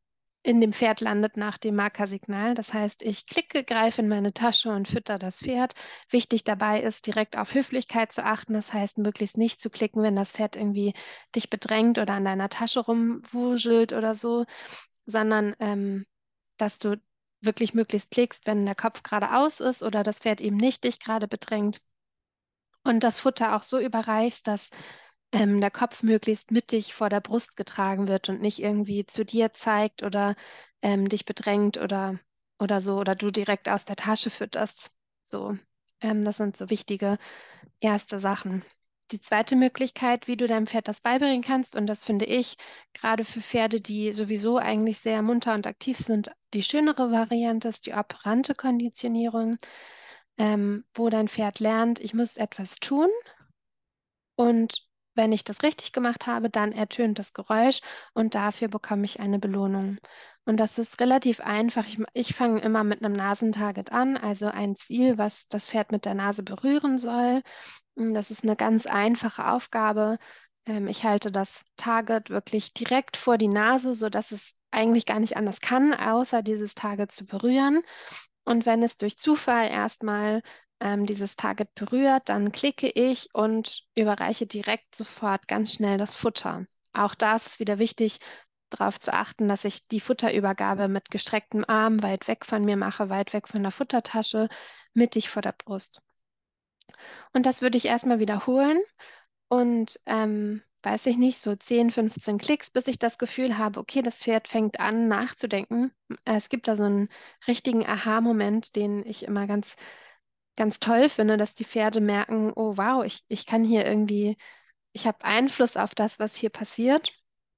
in 0.45 0.61
dem 0.61 0.75
Pferd 0.75 1.01
landet 1.01 1.39
nach 1.39 1.57
dem 1.57 1.75
Markersignal. 1.75 2.55
Das 2.55 2.75
heißt, 2.75 3.03
ich 3.03 3.27
klicke, 3.27 3.65
greife 3.65 4.03
in 4.03 4.09
meine 4.09 4.35
Tasche 4.35 4.71
und 4.71 4.87
fütter 4.87 5.19
das 5.19 5.41
Pferd. 5.41 5.75
Wichtig 6.11 6.45
dabei 6.45 6.83
ist, 6.83 7.07
direkt 7.07 7.39
auf 7.39 7.55
Höflichkeit 7.55 8.13
zu 8.13 8.23
achten. 8.25 8.53
Das 8.53 8.73
heißt, 8.75 8.99
möglichst 8.99 9.39
nicht 9.39 9.61
zu 9.63 9.71
klicken, 9.71 10.03
wenn 10.03 10.15
das 10.15 10.33
Pferd 10.33 10.55
irgendwie 10.57 10.93
dich 11.35 11.49
bedrängt 11.49 11.99
oder 11.99 12.13
an 12.13 12.27
deiner 12.27 12.51
Tasche 12.51 12.81
rumwuschelt 12.81 13.95
oder 13.95 14.15
so, 14.15 14.45
sondern 15.07 15.57
ähm, 15.61 16.05
dass 16.59 16.79
du 16.79 17.01
wirklich 17.41 17.73
möglichst 17.73 18.11
klickst, 18.11 18.47
wenn 18.47 18.67
der 18.67 18.75
Kopf 18.75 19.03
geradeaus 19.03 19.61
ist 19.61 19.83
oder 19.83 20.03
das 20.03 20.19
Pferd 20.19 20.43
eben 20.43 20.59
nicht 20.59 20.85
dich 20.85 21.01
gerade 21.01 21.27
bedrängt. 21.27 21.81
Und 22.85 23.03
das 23.03 23.19
Futter 23.19 23.57
auch 23.57 23.63
so 23.63 23.79
überreichst, 23.79 24.47
dass 24.47 24.69
ähm, 25.35 25.61
der 25.61 25.71
Kopf 25.71 26.03
möglichst 26.03 26.53
mittig 26.53 26.95
vor 26.95 27.09
der 27.09 27.21
Brust 27.21 27.57
getragen 27.57 28.09
wird 28.09 28.29
und 28.29 28.41
nicht 28.41 28.61
irgendwie 28.61 29.05
zu 29.05 29.25
dir 29.25 29.53
zeigt 29.53 30.03
oder 30.03 30.37
ähm, 30.81 31.09
dich 31.09 31.25
bedrängt 31.25 31.77
oder, 31.77 32.19
oder 32.61 32.81
so 32.81 32.99
oder 32.99 33.17
du 33.17 33.31
direkt 33.31 33.69
aus 33.69 33.85
der 33.85 33.97
Tasche 33.97 34.31
fütterst. 34.31 34.93
So, 35.25 35.57
ähm, 36.01 36.25
das 36.25 36.37
sind 36.37 36.57
so 36.57 36.71
wichtige 36.71 37.19
erste 37.81 38.21
Sachen. 38.21 38.65
Die 39.11 39.21
zweite 39.21 39.57
Möglichkeit, 39.57 40.29
wie 40.29 40.37
du 40.37 40.47
deinem 40.47 40.67
Pferd 40.67 40.89
das 40.89 41.01
beibringen 41.01 41.43
kannst, 41.43 41.77
und 41.77 41.87
das 41.87 42.05
finde 42.05 42.25
ich 42.25 42.57
gerade 42.95 43.25
für 43.25 43.41
Pferde, 43.41 43.81
die 43.81 44.13
sowieso 44.13 44.57
eigentlich 44.57 44.99
sehr 45.01 45.21
munter 45.21 45.55
und 45.55 45.67
aktiv 45.67 45.99
sind, 45.99 46.31
die 46.55 46.63
schönere 46.63 47.11
Variante 47.11 47.69
ist 47.69 47.87
die 47.87 47.93
operante 47.93 48.55
Konditionierung, 48.55 49.59
ähm, 50.39 50.85
wo 50.95 51.11
dein 51.11 51.29
Pferd 51.29 51.61
lernt, 51.61 52.01
ich 52.01 52.15
muss 52.15 52.37
etwas 52.37 52.77
tun 52.77 53.09
und 54.37 54.85
wenn 55.15 55.33
ich 55.33 55.45
das 55.45 55.63
richtig 55.63 55.93
gemacht 55.93 56.27
habe, 56.27 56.51
dann 56.51 56.73
ertönt 56.73 57.19
das 57.19 57.33
Geräusch 57.33 57.81
und 58.15 58.35
dafür 58.35 58.69
bekomme 58.69 59.05
ich 59.05 59.21
eine 59.21 59.39
Belohnung. 59.39 59.99
Und 60.45 60.59
das 60.59 60.79
ist 60.79 61.01
relativ 61.01 61.41
einfach. 61.41 61.87
Ich, 61.87 61.99
ich 62.13 62.35
fange 62.35 62.61
immer 62.61 62.85
mit 62.85 63.03
einem 63.05 63.15
Nasentarget 63.15 63.93
an, 63.93 64.17
also 64.17 64.47
ein 64.47 64.77
Ziel, 64.77 65.17
was 65.17 65.49
das 65.49 65.69
Pferd 65.69 65.91
mit 65.93 66.05
der 66.05 66.15
Nase 66.15 66.43
berühren 66.43 66.99
soll. 66.99 67.43
Das 67.97 68.31
ist 68.31 68.45
eine 68.45 68.57
ganz 68.57 68.87
einfache 68.87 69.49
Aufgabe. 69.49 70.19
Ähm, 70.67 70.89
ich 70.89 71.05
halte 71.05 71.31
das 71.33 71.65
Target 71.77 72.31
wirklich 72.31 72.75
direkt 72.75 73.17
vor 73.17 73.39
die 73.39 73.49
Nase, 73.49 73.95
sodass 73.95 74.33
es 74.33 74.55
eigentlich 74.71 75.07
gar 75.07 75.21
nicht 75.21 75.37
anders 75.37 75.61
kann, 75.61 75.95
außer 75.95 76.43
dieses 76.43 76.75
Target 76.75 77.13
zu 77.13 77.27
berühren. 77.27 77.83
Und 78.45 78.67
wenn 78.67 78.83
es 78.83 78.99
durch 78.99 79.17
Zufall 79.17 79.71
erstmal 79.71 80.43
ähm, 80.81 81.07
dieses 81.07 81.37
Target 81.37 81.75
berührt, 81.75 82.29
dann 82.29 82.53
klicke 82.53 82.89
ich 82.89 83.29
und 83.35 83.85
überreiche 83.95 84.47
direkt 84.47 84.95
sofort 84.95 85.49
ganz 85.49 85.75
schnell 85.75 85.99
das 85.99 86.15
Futter. 86.15 86.65
Auch 86.93 87.15
das 87.15 87.47
ist 87.47 87.61
wieder 87.61 87.79
wichtig, 87.79 88.21
darauf 88.71 88.99
zu 88.99 89.13
achten, 89.13 89.49
dass 89.49 89.65
ich 89.65 89.89
die 89.89 90.01
Futterübergabe 90.01 90.89
mit 90.89 91.11
gestrecktem 91.11 91.65
Arm 91.67 92.03
weit 92.03 92.29
weg 92.29 92.45
von 92.45 92.65
mir 92.65 92.77
mache, 92.77 93.09
weit 93.09 93.33
weg 93.33 93.49
von 93.49 93.63
der 93.63 93.73
Futtertasche, 93.73 94.49
mittig 94.93 95.29
vor 95.29 95.43
der 95.43 95.53
Brust. 95.53 96.03
Und 97.33 97.47
das 97.47 97.63
würde 97.63 97.79
ich 97.79 97.87
erstmal 97.87 98.19
wiederholen 98.19 98.79
und 99.49 99.99
ähm, 100.07 100.63
weiß 100.83 101.07
ich 101.07 101.17
nicht, 101.17 101.39
so 101.39 101.57
10, 101.57 101.91
15 101.91 102.39
Klicks, 102.39 102.71
bis 102.71 102.89
ich 102.89 102.99
das 102.99 103.19
Gefühl 103.19 103.59
habe, 103.59 103.81
okay, 103.81 104.03
das 104.03 104.23
Pferd 104.23 104.49
fängt 104.49 104.81
an 104.81 105.09
nachzudenken. 105.09 105.93
Es 106.25 106.49
gibt 106.49 106.69
da 106.69 106.77
so 106.77 106.85
einen 106.85 107.09
richtigen 107.49 107.87
Aha-Moment, 107.87 108.77
den 108.77 109.05
ich 109.07 109.25
immer 109.25 109.47
ganz 109.47 109.77
ganz 110.57 110.81
toll 110.81 111.09
finde, 111.09 111.37
dass 111.37 111.55
die 111.55 111.65
Pferde 111.65 112.01
merken, 112.01 112.53
oh 112.55 112.77
wow, 112.77 113.05
ich, 113.05 113.25
ich 113.29 113.47
kann 113.47 113.65
hier 113.65 113.87
irgendwie, 113.87 114.37
ich 114.93 115.07
habe 115.07 115.25
Einfluss 115.25 115.77
auf 115.77 115.95
das, 115.95 116.19
was 116.19 116.37
hier 116.37 116.51
passiert. 116.51 117.13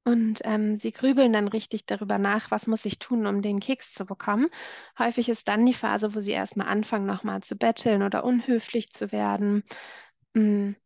Und 0.05 0.41
ähm, 0.45 0.77
sie 0.77 0.93
grübeln 0.93 1.33
dann 1.33 1.49
richtig 1.49 1.85
darüber 1.87 2.19
nach, 2.19 2.53
was 2.53 2.69
muss 2.69 2.85
ich 2.85 3.01
tun, 3.01 3.27
um 3.27 3.43
den 3.43 3.59
Keks 3.59 3.93
zu 3.93 4.07
bekommen. 4.07 4.47
Häufig 5.01 5.29
ist 5.29 5.49
dann 5.49 5.67
die 5.67 5.75
Phase, 5.75 6.15
wo 6.15 6.21
sie 6.21 6.31
erstmal 6.31 6.69
anfangen, 6.69 7.07
nochmal 7.07 7.43
zu 7.43 7.57
betteln 7.57 8.05
oder 8.05 8.23
unhöflich 8.23 8.93
zu 8.93 9.11
werden. 9.11 9.65
Mhm. 10.35 10.77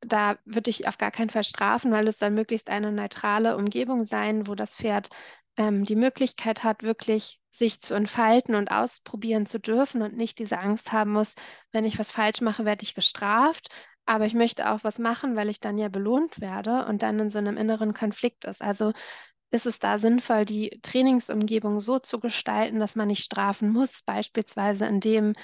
Da 0.00 0.38
würde 0.46 0.70
ich 0.70 0.88
auf 0.88 0.96
gar 0.98 1.10
keinen 1.10 1.30
Fall 1.30 1.44
strafen, 1.44 1.90
weil 1.92 2.08
es 2.08 2.16
dann 2.18 2.34
möglichst 2.34 2.70
eine 2.70 2.92
neutrale 2.92 3.56
Umgebung 3.56 4.04
sein, 4.04 4.46
wo 4.46 4.54
das 4.54 4.76
Pferd 4.76 5.10
ähm, 5.56 5.84
die 5.84 5.96
Möglichkeit 5.96 6.64
hat, 6.64 6.82
wirklich 6.82 7.40
sich 7.50 7.80
zu 7.80 7.94
entfalten 7.94 8.54
und 8.54 8.70
ausprobieren 8.70 9.46
zu 9.46 9.58
dürfen 9.58 10.02
und 10.02 10.16
nicht 10.16 10.38
diese 10.38 10.58
Angst 10.58 10.92
haben 10.92 11.12
muss, 11.12 11.34
wenn 11.72 11.84
ich 11.84 11.98
was 11.98 12.12
falsch 12.12 12.40
mache, 12.42 12.64
werde 12.64 12.82
ich 12.84 12.94
gestraft. 12.94 13.68
Aber 14.04 14.26
ich 14.26 14.34
möchte 14.34 14.70
auch 14.70 14.84
was 14.84 14.98
machen, 14.98 15.34
weil 15.36 15.48
ich 15.48 15.60
dann 15.60 15.78
ja 15.78 15.88
belohnt 15.88 16.40
werde 16.40 16.86
und 16.86 17.02
dann 17.02 17.18
in 17.18 17.30
so 17.30 17.38
einem 17.38 17.56
inneren 17.56 17.92
Konflikt 17.94 18.44
ist. 18.44 18.62
Also 18.62 18.92
ist 19.50 19.66
es 19.66 19.78
da 19.78 19.98
sinnvoll, 19.98 20.44
die 20.44 20.78
Trainingsumgebung 20.82 21.80
so 21.80 21.98
zu 21.98 22.20
gestalten, 22.20 22.80
dass 22.80 22.96
man 22.96 23.08
nicht 23.08 23.24
strafen 23.24 23.70
muss, 23.70 24.02
beispielsweise 24.02 24.86
indem 24.86 25.34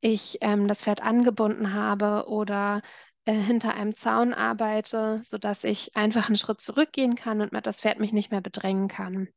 ich 0.00 0.38
ähm, 0.40 0.68
das 0.68 0.82
Pferd 0.82 1.02
angebunden 1.02 1.74
habe 1.74 2.26
oder 2.28 2.82
äh, 3.24 3.32
hinter 3.34 3.74
einem 3.74 3.94
Zaun 3.94 4.34
arbeite, 4.34 5.22
sodass 5.24 5.64
ich 5.64 5.96
einfach 5.96 6.28
einen 6.28 6.36
Schritt 6.36 6.60
zurückgehen 6.60 7.14
kann 7.14 7.40
und 7.40 7.52
das 7.66 7.80
Pferd 7.80 8.00
mich 8.00 8.12
nicht 8.12 8.30
mehr 8.30 8.40
bedrängen 8.40 8.88
kann. 8.88 9.28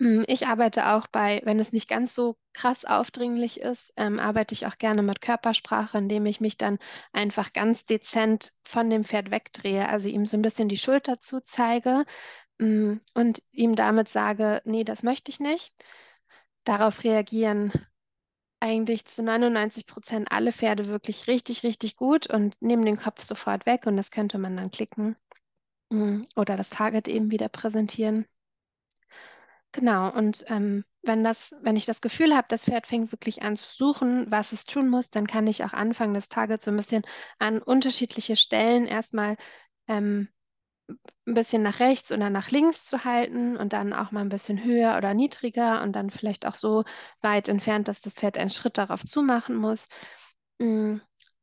Hm, 0.00 0.24
ich 0.28 0.46
arbeite 0.46 0.88
auch 0.90 1.06
bei, 1.08 1.42
wenn 1.44 1.60
es 1.60 1.72
nicht 1.72 1.88
ganz 1.88 2.14
so 2.14 2.36
krass 2.54 2.84
aufdringlich 2.84 3.60
ist, 3.60 3.92
ähm, 3.96 4.18
arbeite 4.18 4.54
ich 4.54 4.66
auch 4.66 4.78
gerne 4.78 5.02
mit 5.02 5.20
Körpersprache, 5.20 5.98
indem 5.98 6.26
ich 6.26 6.40
mich 6.40 6.56
dann 6.56 6.78
einfach 7.12 7.52
ganz 7.52 7.84
dezent 7.86 8.52
von 8.64 8.88
dem 8.90 9.04
Pferd 9.04 9.30
wegdrehe, 9.30 9.88
also 9.88 10.08
ihm 10.08 10.24
so 10.26 10.36
ein 10.36 10.42
bisschen 10.42 10.68
die 10.68 10.78
Schulter 10.78 11.20
zuzeige 11.20 12.04
ähm, 12.60 13.00
und 13.14 13.42
ihm 13.52 13.76
damit 13.76 14.08
sage, 14.08 14.62
nee, 14.66 14.84
das 14.84 15.02
möchte 15.02 15.30
ich 15.30 15.40
nicht. 15.40 15.74
Darauf 16.64 17.04
reagieren 17.04 17.72
eigentlich 18.60 19.06
zu 19.06 19.22
99 19.22 19.86
Prozent 19.86 20.32
alle 20.32 20.52
Pferde 20.52 20.88
wirklich 20.88 21.28
richtig, 21.28 21.62
richtig 21.64 21.96
gut 21.96 22.26
und 22.28 22.60
nehmen 22.62 22.84
den 22.86 22.98
Kopf 22.98 23.22
sofort 23.22 23.66
weg 23.66 23.86
und 23.86 23.96
das 23.98 24.10
könnte 24.10 24.38
man 24.38 24.56
dann 24.56 24.70
klicken 24.70 25.16
hm, 25.92 26.26
oder 26.36 26.56
das 26.56 26.70
Target 26.70 27.08
eben 27.08 27.30
wieder 27.32 27.48
präsentieren. 27.50 28.26
Genau, 29.72 30.10
und 30.12 30.44
ähm, 30.48 30.84
wenn 31.02 31.22
das, 31.22 31.54
wenn 31.62 31.76
ich 31.76 31.86
das 31.86 32.00
Gefühl 32.00 32.34
habe, 32.34 32.48
das 32.48 32.64
Pferd 32.64 32.88
fängt 32.88 33.12
wirklich 33.12 33.42
an 33.42 33.56
zu 33.56 33.72
suchen, 33.72 34.28
was 34.30 34.50
es 34.52 34.64
tun 34.64 34.88
muss, 34.88 35.10
dann 35.10 35.28
kann 35.28 35.46
ich 35.46 35.62
auch 35.64 35.72
anfangen, 35.72 36.12
das 36.14 36.28
Target 36.28 36.60
so 36.60 36.72
ein 36.72 36.76
bisschen 36.76 37.02
an 37.38 37.62
unterschiedliche 37.62 38.34
Stellen 38.34 38.86
erstmal 38.86 39.36
ähm, 39.86 40.28
ein 41.26 41.34
bisschen 41.34 41.62
nach 41.62 41.80
rechts 41.80 42.12
oder 42.12 42.30
nach 42.30 42.50
links 42.50 42.84
zu 42.86 43.04
halten 43.04 43.56
und 43.56 43.72
dann 43.74 43.92
auch 43.94 44.12
mal 44.12 44.22
ein 44.22 44.28
bisschen 44.30 44.64
höher 44.64 44.96
oder 44.96 45.14
niedriger 45.14 45.82
und 45.82 45.92
dann 45.94 46.10
vielleicht 46.10 46.46
auch 46.46 46.54
so 46.56 46.84
weit 47.22 47.48
entfernt, 47.48 47.88
dass 47.88 48.00
das 48.00 48.14
Pferd 48.14 48.38
einen 48.38 48.50
Schritt 48.50 48.78
darauf 48.78 49.04
zumachen 49.04 49.56
muss. 49.56 49.88
Mm, 50.58 50.96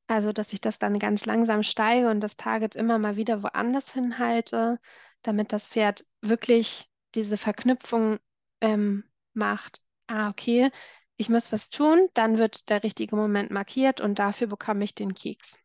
also, 0.07 0.34
dass 0.34 0.53
ich 0.53 0.62
das 0.62 0.79
dann 0.79 1.00
ganz 1.00 1.25
langsam 1.25 1.63
steige 1.63 2.10
und 2.10 2.22
das 2.22 2.38
Target 2.38 2.75
immer 2.75 3.00
mal 3.00 3.15
wieder 3.17 3.43
woanders 3.43 3.93
hinhalte, 3.93 4.79
damit 5.24 5.53
das 5.53 5.67
Pferd 5.69 6.05
wirklich 6.22 6.89
diese 7.15 7.37
Verknüpfung 7.37 8.17
ähm, 8.61 9.03
macht, 9.33 9.81
ah, 10.07 10.29
okay, 10.29 10.71
ich 11.17 11.29
muss 11.29 11.51
was 11.51 11.69
tun, 11.69 12.07
dann 12.13 12.37
wird 12.37 12.69
der 12.69 12.83
richtige 12.83 13.15
Moment 13.15 13.51
markiert 13.51 14.01
und 14.01 14.19
dafür 14.19 14.47
bekomme 14.47 14.83
ich 14.83 14.95
den 14.95 15.13
Keks. 15.13 15.57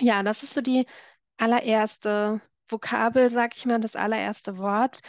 Ja, 0.00 0.22
das 0.22 0.42
ist 0.42 0.54
so 0.54 0.60
die 0.60 0.86
allererste 1.38 2.40
Vokabel, 2.68 3.30
sag 3.30 3.56
ich 3.56 3.66
mal, 3.66 3.80
das 3.80 3.96
allererste 3.96 4.58
Wort, 4.58 5.00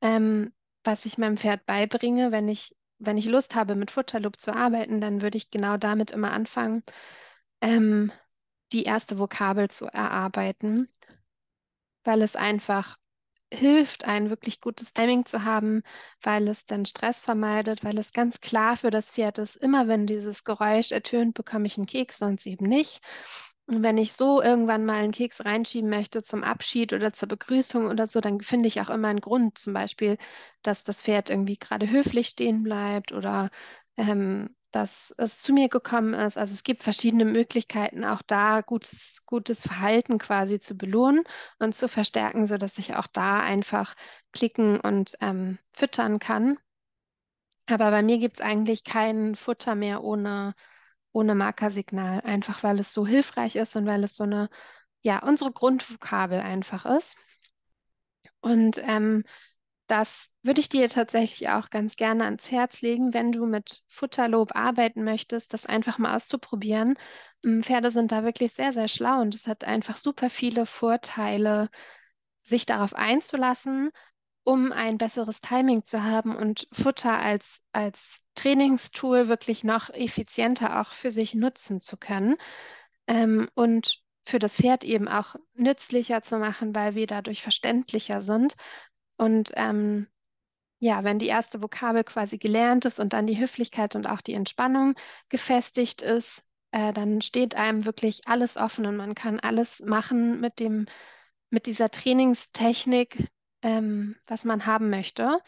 ähm, 0.00 0.52
was 0.84 1.04
ich 1.06 1.18
meinem 1.18 1.36
Pferd 1.36 1.66
beibringe. 1.66 2.30
Wenn 2.32 2.48
ich, 2.48 2.76
wenn 2.98 3.18
ich 3.18 3.26
Lust 3.26 3.54
habe, 3.54 3.74
mit 3.74 3.90
Futterloop 3.90 4.40
zu 4.40 4.54
arbeiten, 4.54 5.00
dann 5.00 5.22
würde 5.22 5.36
ich 5.36 5.50
genau 5.50 5.76
damit 5.76 6.12
immer 6.12 6.32
anfangen, 6.32 6.82
ähm, 7.60 8.12
die 8.72 8.84
erste 8.84 9.18
Vokabel 9.18 9.68
zu 9.68 9.86
erarbeiten, 9.86 10.88
weil 12.04 12.22
es 12.22 12.36
einfach 12.36 12.96
hilft, 13.52 14.04
ein 14.04 14.30
wirklich 14.30 14.60
gutes 14.60 14.92
Timing 14.92 15.24
zu 15.26 15.44
haben, 15.44 15.82
weil 16.22 16.48
es 16.48 16.66
dann 16.66 16.84
Stress 16.86 17.20
vermeidet, 17.20 17.84
weil 17.84 17.98
es 17.98 18.12
ganz 18.12 18.40
klar 18.40 18.76
für 18.76 18.90
das 18.90 19.12
Pferd 19.12 19.38
ist, 19.38 19.56
immer 19.56 19.88
wenn 19.88 20.06
dieses 20.06 20.44
Geräusch 20.44 20.92
ertönt, 20.92 21.34
bekomme 21.34 21.66
ich 21.66 21.76
einen 21.78 21.86
Keks, 21.86 22.18
sonst 22.18 22.46
eben 22.46 22.66
nicht. 22.68 23.00
Und 23.66 23.82
wenn 23.82 23.98
ich 23.98 24.14
so 24.14 24.40
irgendwann 24.42 24.86
mal 24.86 25.02
einen 25.02 25.12
Keks 25.12 25.44
reinschieben 25.44 25.90
möchte 25.90 26.22
zum 26.22 26.42
Abschied 26.42 26.92
oder 26.94 27.12
zur 27.12 27.28
Begrüßung 27.28 27.86
oder 27.86 28.06
so, 28.06 28.20
dann 28.20 28.40
finde 28.40 28.68
ich 28.68 28.80
auch 28.80 28.88
immer 28.90 29.08
einen 29.08 29.20
Grund, 29.20 29.58
zum 29.58 29.74
Beispiel, 29.74 30.16
dass 30.62 30.84
das 30.84 31.02
Pferd 31.02 31.28
irgendwie 31.30 31.56
gerade 31.56 31.90
höflich 31.90 32.28
stehen 32.28 32.62
bleibt 32.62 33.12
oder 33.12 33.50
ähm, 33.98 34.54
dass 34.70 35.14
es 35.16 35.38
zu 35.38 35.52
mir 35.52 35.68
gekommen 35.68 36.14
ist. 36.14 36.36
Also 36.38 36.52
es 36.52 36.62
gibt 36.62 36.82
verschiedene 36.82 37.24
Möglichkeiten, 37.24 38.04
auch 38.04 38.22
da 38.22 38.60
gutes, 38.60 39.24
gutes 39.26 39.62
Verhalten 39.62 40.18
quasi 40.18 40.60
zu 40.60 40.76
belohnen 40.76 41.24
und 41.58 41.74
zu 41.74 41.88
verstärken, 41.88 42.46
sodass 42.46 42.78
ich 42.78 42.96
auch 42.96 43.06
da 43.06 43.40
einfach 43.40 43.94
klicken 44.32 44.80
und 44.80 45.14
ähm, 45.20 45.58
füttern 45.72 46.18
kann. 46.18 46.58
Aber 47.66 47.90
bei 47.90 48.02
mir 48.02 48.18
gibt 48.18 48.40
es 48.40 48.44
eigentlich 48.44 48.84
kein 48.84 49.36
Futter 49.36 49.74
mehr 49.74 50.02
ohne, 50.02 50.54
ohne 51.12 51.34
Markersignal, 51.34 52.20
einfach 52.22 52.62
weil 52.62 52.80
es 52.80 52.92
so 52.92 53.06
hilfreich 53.06 53.56
ist 53.56 53.76
und 53.76 53.86
weil 53.86 54.04
es 54.04 54.16
so 54.16 54.24
eine, 54.24 54.48
ja, 55.02 55.22
unsere 55.22 55.52
Grundvokabel 55.52 56.40
einfach 56.40 56.86
ist. 56.86 57.18
Und 58.40 58.78
ähm, 58.84 59.24
das 59.88 60.32
würde 60.42 60.60
ich 60.60 60.68
dir 60.68 60.88
tatsächlich 60.88 61.48
auch 61.48 61.70
ganz 61.70 61.96
gerne 61.96 62.24
ans 62.24 62.50
Herz 62.50 62.82
legen, 62.82 63.14
wenn 63.14 63.32
du 63.32 63.46
mit 63.46 63.82
Futterlob 63.88 64.54
arbeiten 64.54 65.02
möchtest, 65.02 65.54
das 65.54 65.66
einfach 65.66 65.98
mal 65.98 66.14
auszuprobieren. 66.14 66.94
Pferde 67.62 67.90
sind 67.90 68.12
da 68.12 68.22
wirklich 68.24 68.52
sehr, 68.52 68.72
sehr 68.72 68.88
schlau 68.88 69.20
und 69.20 69.34
es 69.34 69.46
hat 69.46 69.64
einfach 69.64 69.96
super 69.96 70.30
viele 70.30 70.66
Vorteile, 70.66 71.70
sich 72.44 72.66
darauf 72.66 72.94
einzulassen, 72.94 73.90
um 74.44 74.72
ein 74.72 74.98
besseres 74.98 75.40
Timing 75.40 75.84
zu 75.84 76.04
haben 76.04 76.34
und 76.36 76.66
Futter 76.72 77.18
als, 77.18 77.60
als 77.72 78.22
Trainingstool 78.34 79.28
wirklich 79.28 79.64
noch 79.64 79.90
effizienter 79.90 80.80
auch 80.80 80.92
für 80.92 81.10
sich 81.10 81.34
nutzen 81.34 81.80
zu 81.80 81.96
können. 81.96 82.36
Ähm, 83.06 83.48
und 83.54 84.02
für 84.24 84.38
das 84.38 84.56
Pferd 84.58 84.84
eben 84.84 85.08
auch 85.08 85.36
nützlicher 85.54 86.22
zu 86.22 86.36
machen, 86.38 86.74
weil 86.74 86.94
wir 86.94 87.06
dadurch 87.06 87.42
verständlicher 87.42 88.20
sind. 88.20 88.56
Und 89.18 89.52
ähm, 89.56 90.06
ja, 90.78 91.04
wenn 91.04 91.18
die 91.18 91.26
erste 91.26 91.60
Vokabel 91.62 92.04
quasi 92.04 92.38
gelernt 92.38 92.84
ist 92.84 93.00
und 93.00 93.12
dann 93.12 93.26
die 93.26 93.38
Höflichkeit 93.38 93.96
und 93.96 94.06
auch 94.06 94.20
die 94.20 94.34
Entspannung 94.34 94.94
gefestigt 95.28 96.02
ist, 96.02 96.44
äh, 96.70 96.92
dann 96.92 97.20
steht 97.20 97.56
einem 97.56 97.84
wirklich 97.84 98.22
alles 98.26 98.56
offen 98.56 98.86
und 98.86 98.96
man 98.96 99.14
kann 99.14 99.40
alles 99.40 99.80
machen 99.80 100.40
mit 100.40 100.60
dem, 100.60 100.86
mit 101.50 101.66
dieser 101.66 101.90
Trainingstechnik, 101.90 103.28
ähm, 103.62 104.16
was 104.26 104.44
man 104.44 104.66
haben 104.66 104.88
möchte. 104.90 105.40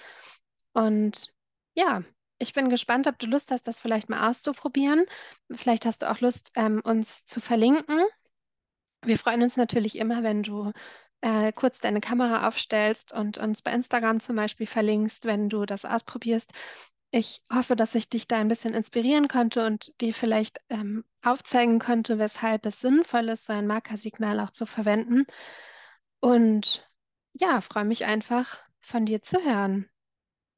Und 0.73 1.33
ja, 1.75 2.03
ich 2.39 2.55
bin 2.55 2.71
gespannt, 2.71 3.07
ob 3.07 3.19
du 3.19 3.27
Lust 3.27 3.53
hast, 3.53 3.69
das 3.69 3.81
vielleicht 3.81 4.09
mal 4.09 4.29
auszuprobieren. 4.31 5.05
Vielleicht 5.55 5.87
hast 5.87 6.03
du 6.03 6.11
auch 6.11 6.21
Lust, 6.21 6.53
ähm, 6.57 6.81
uns 6.83 7.27
zu 7.27 7.41
verlinken. 7.41 8.01
Wir 9.05 9.19
freuen 9.19 9.43
uns 9.43 9.57
natürlich 9.57 9.97
immer, 9.97 10.23
wenn 10.23 10.43
du 10.43 10.73
äh, 11.21 11.53
kurz 11.53 11.81
deine 11.81 12.01
Kamera 12.01 12.49
aufstellst 12.49 13.13
und 13.13 13.39
uns 13.39 13.63
bei 13.63 13.73
Instagram 13.73 14.21
zum 14.21 14.37
Beispiel 14.37 14.67
verlinkst, 14.67 15.25
wenn 15.25 15.49
du 15.49 15.67
das 15.67 15.85
ausprobierst. 15.85 16.53
Ich 17.13 17.43
hoffe, 17.53 17.75
dass 17.77 17.95
ich 17.95 18.09
dich 18.09 18.29
da 18.29 18.39
ein 18.39 18.49
bisschen 18.49 18.73
inspirieren 18.75 19.29
konnte 19.29 19.67
und 19.67 20.01
dir 20.01 20.15
vielleicht 20.15 20.59
ähm, 20.69 21.05
aufzeigen 21.23 21.81
konnte, 21.81 22.19
weshalb 22.19 22.65
es 22.67 22.81
sinnvoll 22.81 23.29
ist, 23.29 23.47
so 23.47 23.53
ein 23.53 23.67
Markersignal 23.67 24.39
auch 24.41 24.51
zu 24.51 24.65
verwenden. 24.65 25.25
Und 26.21 26.87
ja, 27.33 27.61
freue 27.61 27.85
mich 27.87 28.05
einfach, 28.05 28.63
von 28.81 29.07
dir 29.07 29.23
zu 29.23 29.39
hören. 29.45 29.91